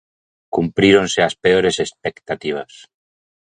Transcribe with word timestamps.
Cumpríronse 0.55 1.19
as 1.27 1.33
peores 1.43 1.75
expectativas. 1.85 2.73